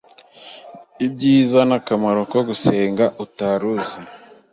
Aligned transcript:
ibyiza 1.05 1.59
n’akamaro 1.69 2.21
ko 2.31 2.39
gusenga 2.47 3.05
utari 3.23 3.65
uzi 3.75 3.99